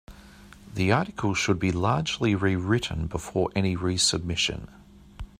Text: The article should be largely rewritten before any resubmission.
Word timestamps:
The 0.73 0.91
article 0.91 1.35
should 1.35 1.59
be 1.59 1.71
largely 1.71 2.33
rewritten 2.33 3.05
before 3.05 3.51
any 3.55 3.75
resubmission. 3.77 4.67